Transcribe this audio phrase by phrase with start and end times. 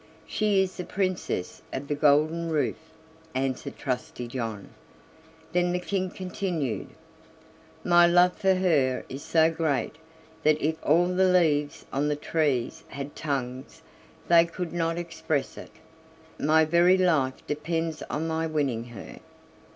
[0.25, 2.79] "She is the Princess of the Golden Roof,"
[3.35, 4.69] answered Trusty John.
[5.53, 6.87] Then the King continued:
[7.83, 9.97] "My love for her is so great
[10.41, 13.83] that if all the leaves on the trees had tongues
[14.27, 15.69] they could not express it;
[16.39, 19.19] my very life depends on my winning her.